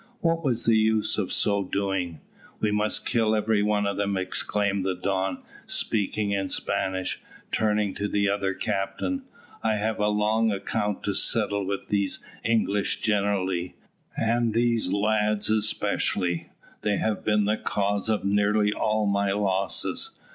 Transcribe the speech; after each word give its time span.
What 0.21 0.43
was 0.43 0.65
the 0.65 0.77
use 0.77 1.19
of 1.19 1.31
so 1.31 1.63
doing? 1.63 2.21
"We 2.59 2.71
must 2.71 3.05
kill 3.05 3.35
every 3.35 3.61
one 3.61 3.85
of 3.85 3.97
them," 3.97 4.17
exclaimed 4.17 4.83
the 4.83 4.95
Don, 4.95 5.43
speaking 5.67 6.31
in 6.31 6.49
Spanish, 6.49 7.21
turning 7.51 7.93
to 7.93 8.07
the 8.07 8.27
other 8.27 8.55
captain. 8.55 9.21
"I 9.61 9.75
have 9.75 9.99
a 9.99 10.07
long 10.07 10.51
account 10.51 11.03
to 11.03 11.13
settle 11.13 11.67
with 11.67 11.89
these 11.89 12.17
English 12.43 13.01
generally, 13.01 13.75
and 14.17 14.55
these 14.55 14.91
lads 14.91 15.51
especially. 15.51 16.49
They 16.81 16.97
have 16.97 17.23
been 17.23 17.45
the 17.45 17.57
cause 17.57 18.09
of 18.09 18.25
nearly 18.25 18.73
all 18.73 19.05
my 19.05 19.31
losses. 19.33 20.19